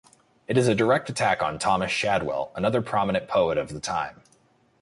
[0.47, 4.23] It is a direct attack on Thomas Shadwell, another prominent poet of the time.